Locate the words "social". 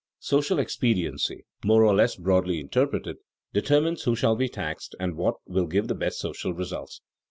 0.17-0.57, 6.17-6.55